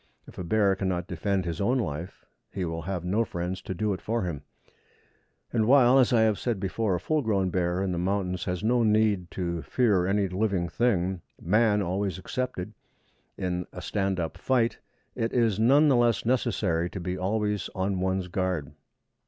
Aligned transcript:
If 0.25 0.39
a 0.39 0.43
bear 0.43 0.75
cannot 0.75 1.05
defend 1.05 1.45
his 1.45 1.61
own 1.61 1.77
life, 1.77 2.25
he 2.51 2.65
will 2.65 2.81
have 2.81 3.05
no 3.05 3.23
friends 3.23 3.61
to 3.61 3.75
do 3.75 3.93
it 3.93 4.01
for 4.01 4.23
him; 4.23 4.41
and 5.53 5.67
while, 5.67 5.99
as 5.99 6.11
I 6.11 6.21
have 6.21 6.39
said 6.39 6.59
before, 6.59 6.95
a 6.95 6.99
full 6.99 7.21
grown 7.21 7.51
bear 7.51 7.83
in 7.83 7.91
the 7.91 7.99
mountains 7.99 8.45
has 8.45 8.63
no 8.63 8.81
need 8.81 9.29
to 9.29 9.61
fear 9.61 10.07
any 10.07 10.27
living 10.27 10.67
thing, 10.69 11.21
man 11.39 11.83
always 11.83 12.17
excepted, 12.17 12.73
in 13.37 13.67
stand 13.79 14.19
up 14.19 14.39
fight, 14.39 14.79
it 15.13 15.33
is 15.33 15.59
none 15.59 15.87
the 15.87 15.95
less 15.95 16.25
necessary 16.25 16.89
to 16.89 16.99
be 16.99 17.15
always 17.15 17.69
on 17.75 17.99
one's 17.99 18.27
guard. 18.27 18.73